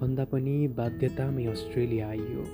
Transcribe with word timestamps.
भन्दा 0.00 0.24
पनि 0.24 0.56
बाध्यतामै 0.78 1.44
अस्ट्रेलिया 1.46 2.08
आइयो। 2.08 2.44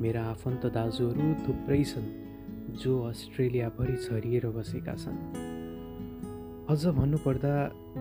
मेरा 0.00 0.22
आफन्त 0.24 0.66
दाजुहरू 0.76 1.26
थुप्रै 1.46 1.82
छन् 1.84 2.08
जो 2.82 2.92
अस्ट्रेलियाभरि 3.04 3.96
छरिएर 4.04 4.46
बसेका 4.56 4.94
छन्। 4.94 5.18
अझ 6.72 6.82
भन्नुपर्दा 6.98 7.54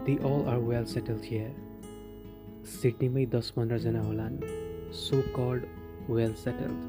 they 0.06 0.16
all 0.30 0.42
are 0.54 0.60
well 0.70 0.86
settle 0.94 1.20
here 1.24 1.52
सिडनीमै 2.74 3.26
दस 3.36 3.50
पन्ध्रजना 3.56 4.02
होलान् 4.02 4.38
सो 4.96 5.22
कल्ड 5.38 5.64
वेल 6.10 6.34
सेटल्ड 6.44 6.80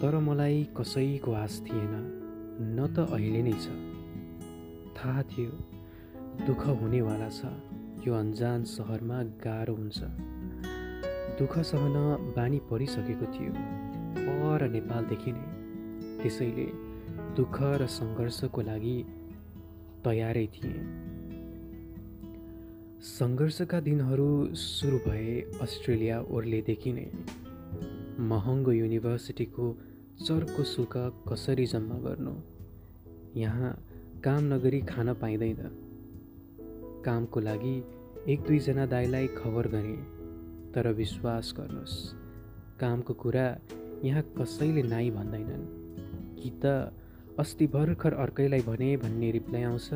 तर 0.00 0.18
मलाई 0.26 0.58
कसैको 0.76 1.32
आश 1.34 1.60
थिएन 1.66 1.94
न 2.76 2.86
त 2.94 3.06
अहिले 3.14 3.42
नै 3.42 3.56
छ। 3.64 3.66
थाहा 4.96 5.22
थियो 5.32 5.52
दुःख 6.46 6.62
हुनेवाला 6.82 7.28
छ 7.30 7.40
यो 8.06 8.14
अन्जान 8.14 8.64
सहरमा 8.64 9.22
गाह्रो 9.44 9.74
हुन्छ। 9.74 9.98
दुःख 11.38 11.58
सहन 11.58 12.32
बानी 12.36 12.58
परिसकेको 12.58 13.26
थियो। 13.26 13.52
पर 14.26 14.68
नेपालदेखि 14.68 15.32
नै 15.32 15.46
त्यसैले 16.22 16.66
दुःख 17.36 17.62
र 17.62 17.86
सङ्घर्षको 17.86 18.60
लागि 18.62 19.04
तयारै 20.04 20.46
थिएँ। 20.46 20.80
सङ्घर्षका 23.02 23.80
दिनहरू 23.80 24.54
सुरु 24.54 24.98
भए 24.98 25.40
अस्ट्रेलिया 25.60 26.20
ओर्लेदेखि 26.20 26.92
नै 26.92 27.06
महँगो 28.18 28.72
युनिभर्सिटीको 28.72 29.78
चर्को 30.26 30.64
शुल्क 30.64 31.24
कसरी 31.28 31.66
जम्मा 31.66 31.98
गर्नु? 31.98 32.34
यहाँ 33.40 33.72
काम 34.24 34.54
नगरी 34.54 34.80
खान 34.80 35.14
पाइँदैन। 35.14 35.62
कामको 37.04 37.40
लागि 37.40 37.84
एक 38.28 38.40
दुईजना 38.40 38.86
दाईलाई 38.86 39.26
खबर 39.26 39.68
गरेँ। 39.68 40.17
तर 40.74 40.92
विश्वास 40.92 41.54
गर्नुहोस्। 41.56 42.12
कामको 42.80 43.14
कुरा 43.14 43.58
यहाँ 44.04 44.22
कसैले 44.22 44.82
नाइ 44.82 45.10
भन्दैनन्। 45.10 45.88
कि 46.42 46.50
त 46.64 46.92
अस्ति 47.38 47.66
भर्खर 47.66 48.14
अर्कैलाई 48.14 48.60
भने 48.60 48.96
भन्ने 48.96 49.30
रिप्लाई 49.30 49.62
आउँछ। 49.62 49.90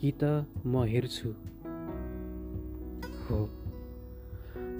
कि 0.00 0.12
त 0.22 0.46
म 0.66 0.84
हेर्छु। 0.84 1.28
हो। 3.26 3.50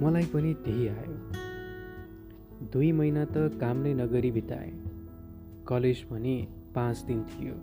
मलाई 0.01 0.25
पनि 0.25 0.53
त्यही 0.53 0.87
आयो। 0.87 1.31
दुई 2.73 2.91
महिना 2.91 3.25
त 3.25 3.37
काम 3.37 3.77
नै 3.77 3.93
नगरी 3.93 4.31
बिताएँ। 4.31 4.83
कलेज 5.67 6.03
पनि 6.03 6.47
पाँच 6.75 6.97
दिन 6.97 7.23
थियो। 7.23 7.53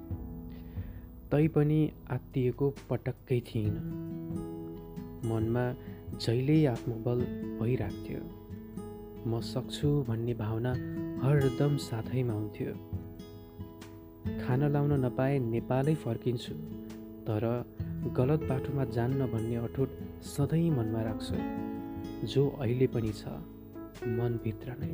तैपनि 1.31 1.93
आत्तिएको 2.11 2.75
पटक्कै 2.91 3.41
थिइनँ 3.41 3.79
मनमा 5.25 5.75
जहिल्यै 6.17 6.67
आत्मबल 6.67 7.21
भइराख्थ्यो। 7.61 8.21
म 9.27 9.41
सक्छु 9.41 9.89
भन्ने 10.09 10.35
भावना 10.35 10.73
हरदम 11.25 11.77
साथैमा 11.77 12.33
हुन्थ्यो। 12.33 12.73
खान 14.43 14.61
लाउन 14.73 14.93
नपाए 15.05 15.39
नेपालै 15.39 15.95
फर्किन्छु 15.95 16.55
तर 17.29 17.45
गलत 18.17 18.41
बाटोमा 18.51 18.85
जान्न 18.97 19.27
भन्ने 19.33 19.57
अठोट 19.57 19.91
सधैँ 20.25 20.71
मनमा 20.71 21.03
राख्छु 21.03 21.37
जो 22.27 22.43
अहिले 22.61 22.87
पनि 22.87 23.13
छ 23.13 23.23
मनभित्र 24.19 24.77
नै। 24.81 24.93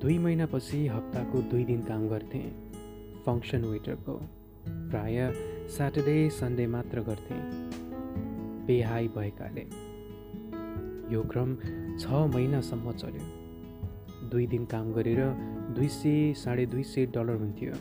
दुई 0.00 0.18
महिनापछि 0.18 0.86
हप्ताको 0.86 1.42
दुई 1.50 1.64
दिन 1.64 1.82
काम 1.82 2.08
गर्थेँ 2.08 2.46
फङ्सन 3.26 3.64
वेटरको। 3.64 4.14
प्राय 4.90 5.16
स्याटरडे 5.76 6.18
सन्डे 6.30 6.66
मात्र 6.66 7.00
गर्थे। 7.00 7.38
पे 8.68 8.80
हाई 8.82 9.08
भएकाले। 9.08 9.64
यो 11.14 11.22
क्रम 11.22 11.54
छ 11.98 12.04
महिनासम्म 12.34 12.92
चल्यो। 12.92 14.28
दुई 14.28 14.46
दिन 14.46 14.64
काम 14.64 14.92
गरेर 14.92 15.20
दुई 15.74 15.88
सय 15.88 16.32
साढे 16.34 16.66
दुई 16.66 16.82
सय 16.82 17.06
डलर 17.06 17.36
हुन्थ्यो। 17.36 17.72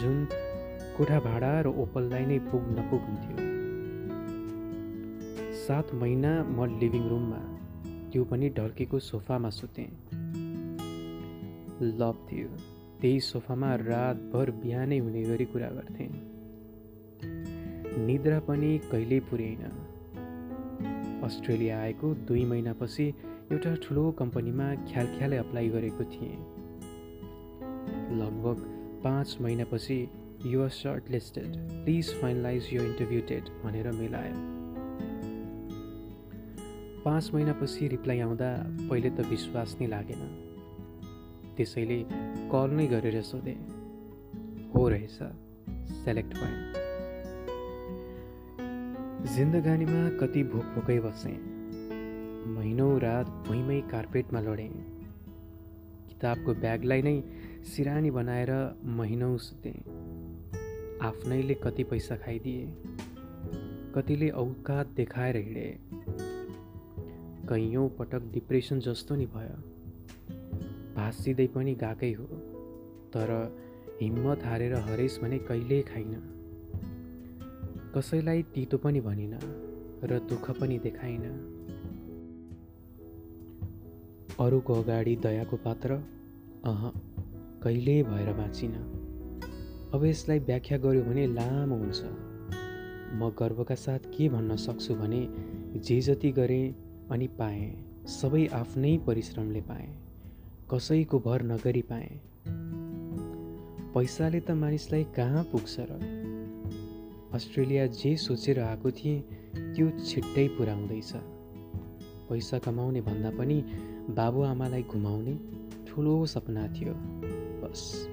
जुन 0.00 0.16
कोठा 0.96 1.18
भाडा 1.20 1.52
र 1.60 1.66
ओपललाई 1.82 2.26
नै 2.26 2.38
पुग 2.38 2.64
नपुग 2.78 3.02
हुन्थ्यो। 3.02 3.36
सात 5.60 5.94
महिना 5.94 6.32
म 6.42 6.66
लिभिङ 6.80 7.04
रुममा 7.08 7.40
त्यो 8.12 8.24
पनि 8.24 8.48
ढल्केको 8.50 8.98
सोफामा 8.98 9.50
सुतेँ। 9.50 9.86
लभ 11.82 12.26
थियो 12.32 12.48
त्यही 13.00 13.20
सोफामा 13.20 13.74
रातभर 13.74 14.50
बिहानै 14.50 14.98
हुने 14.98 15.22
गरी 15.22 15.44
कुरा 15.44 15.68
गर्थे। 15.68 16.08
निद्रा 17.98 18.38
पनि 18.40 18.78
कहिल्यै 18.90 19.20
पुर्याइन 19.30 19.62
अस्ट्रेलिया 21.24 21.80
आएको 21.80 22.14
दुई 22.28 22.44
महिनापछि 22.44 23.06
एउटा 23.52 23.74
ठुलो 23.84 24.10
कम्पनीमा 24.18 24.66
ख्याल 24.90 25.06
ख्यालै 25.18 25.36
अप्लाई 25.36 25.68
गरेको 25.68 26.04
थिएँ। 26.04 26.36
लगभग 28.20 28.58
पाँच 29.04 29.36
महिनापछि 29.40 29.98
you're 30.46 30.68
short 30.68 31.10
listed 31.10 31.56
please 31.84 32.12
finalise 32.20 32.68
यो 32.72 32.82
इन्टरभ्यू 32.82 33.20
डेट 33.28 33.48
भनेर 33.64 33.90
मिलायो 33.92 34.36
पाँच 37.04 37.30
महिनापछि 37.34 37.88
रिप्लाई 37.88 38.20
आउँदा 38.20 38.50
पहिले 38.90 39.10
त 39.10 39.26
विश्वास 39.30 39.76
नै 39.80 39.86
लागेन। 39.86 40.22
त्यसैले 41.56 41.98
कल 42.52 42.70
नै 42.76 42.86
गरेर 42.86 43.22
सोधेँ 43.22 43.58
हो 44.74 44.88
रहेछ 44.88 45.18
सेलेक्ट 46.04 46.34
भएँ। 46.34 46.89
जिन्दगानीमा 49.20 50.18
कति 50.18 50.42
भोक 50.42 50.64
भोकै 50.64 51.00
बसेँ 51.00 51.36
महिनौ 52.46 52.98
रात 52.98 53.26
भुइँमै 53.26 53.80
कार्पेटमा 53.80 54.40
लडेँ। 54.40 54.68
किताबको 56.08 56.54
ब्यागलाई 56.54 57.02
नै 57.02 57.22
सिरानी 57.64 58.10
बनाएर 58.10 58.80
महिनौ 58.84 59.36
सुतेँ। 59.36 59.72
आफ्नैले 61.02 61.54
कति 61.54 61.84
पैसा 61.84 62.16
खाइदिए। 62.16 62.66
कतिले 63.94 64.30
औकात 64.30 64.86
देखाएर 64.86 65.36
हिँडे। 65.36 65.78
कैयौँ 67.48 67.88
पटक 67.88 68.22
डिप्रेसन 68.22 68.80
जस्तो 68.80 69.16
नि 69.16 69.26
भयो। 69.26 69.62
भाँसिँदै 70.94 71.46
पनि 71.46 71.74
गएकै 71.74 72.12
हो। 72.12 72.24
तर 73.08 73.58
हिम्मत 74.02 74.44
हारेर 74.44 74.74
हरेस 74.74 75.20
भने 75.22 75.38
कहिल्यै 75.38 75.82
खाइन। 75.82 76.39
कसैलाई 77.96 78.42
तितो 78.42 78.78
पनि 78.78 79.00
भनिन 79.00 79.34
र 80.04 80.18
दुःख 80.18 80.50
पनि 80.50 80.78
देखाइन। 80.78 81.22
अरूको 84.40 84.74
अगाडि 84.74 85.16
दयाको 85.16 85.56
पात्र? 85.56 85.94
अह 86.64 86.92
कहिल्यै 87.62 88.02
भएर 88.02 88.32
बाँचिन। 88.32 88.72
अब 89.94 90.04
यसलाई 90.04 90.38
व्याख्या 90.38 90.78
गर्यो 90.78 91.02
भने 91.02 91.26
लामो 91.26 91.76
हुन्छ। 91.76 92.02
म 93.14 93.30
गर्वका 93.38 93.74
साथ 93.74 93.98
के 93.98 94.28
भन्न 94.28 94.56
सक्छु 94.56 94.94
भने 94.94 95.28
जे 95.78 96.00
जति 96.00 96.30
गरेँ 96.32 96.74
अनि 97.10 97.26
पाएँ 97.26 97.84
सबै 98.06 98.46
आफ्नै 98.46 98.98
परिश्रमले 99.06 99.60
पाएँ। 99.60 99.96
कसैको 100.74 101.18
भर 101.18 101.42
नगरी 101.42 101.82
पाएँ। 101.82 102.20
पैसाले 103.94 104.40
त 104.40 104.50
मानिसलाई 104.50 105.04
कहाँ 105.04 105.44
पुग्छ 105.44 105.76
र? 105.80 106.39
अस्ट्रेलिया 107.34 107.86
जे 107.86 108.16
सोचेर 108.16 108.60
आएको 108.60 108.90
थिएँ 108.90 109.20
त्यो 109.74 109.90
छिट्टै 110.04 110.48
पुऱ्याउँदैछ। 110.48 111.12
पैसा 112.30 112.58
कमाउने 112.58 113.00
भन्दा 113.00 113.30
पनि 113.30 113.64
बाबुआमालाई 114.10 114.82
घुमाउने 114.82 115.38
ठुलो 115.88 116.26
सपना 116.26 116.66
थियो। 116.68 116.94
बस। 117.62 118.08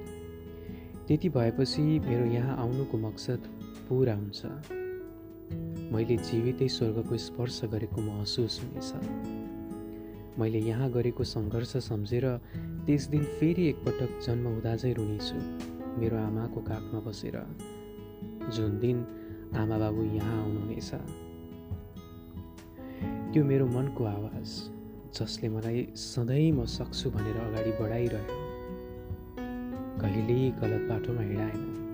त्यति 1.08 1.30
भएपछि 1.30 1.82
मेरो 1.82 2.26
यहाँ 2.26 2.58
आउनुको 2.58 2.98
मकसद 2.98 3.42
पुरा 3.90 4.16
हुन्छ। 4.16 4.46
मैले 5.94 6.18
जीवितै 6.18 6.68
स्वर्गको 6.68 7.18
स्पर्श 7.18 7.62
गरेको 7.64 8.02
महसुस 8.02 8.62
हुनेछ। 8.64 8.94
मैले 10.40 10.60
यहाँ 10.60 10.92
गरेको 10.92 11.24
सङ्घर्ष 11.24 11.78
सम्झेर 11.78 12.26
त्यस 12.86 13.08
दिन 13.08 13.24
फेरि 13.24 13.68
एकपटक 13.68 14.20
जन्म 14.26 14.48
हुँदा 14.48 14.76
चाहिँ 14.76 14.96
रुनेछु 14.96 15.36
मेरो 16.00 16.18
आमाको 16.18 16.62
काखमा 16.62 17.00
बसेर। 17.00 17.38
जुन 18.52 18.80
दिन 18.80 18.98
आमा 19.56 19.78
बाबु 19.78 20.04
यहाँ 20.04 20.44
आउनुहुनेछ। 20.44 20.92
त्यो 23.34 23.46
मेरो 23.46 23.66
मनको 23.68 24.04
आवाज 24.06 24.50
जसले 25.20 25.50
मलाई 25.50 25.88
सधैँ 25.96 26.52
म 26.52 26.66
सक्छु 26.66 27.10
भनेर 27.10 27.38
अगाडि 27.38 27.72
बढाइरह्यो। 27.72 28.36
कहिल्यै 30.02 30.52
गलत 30.52 30.82
बाटोमा 30.90 31.22
हिँडाएन। 31.22 31.87